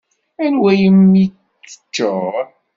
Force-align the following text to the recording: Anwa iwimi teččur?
Anwa 0.45 0.71
iwimi 0.75 1.23
teččur? 1.71 2.43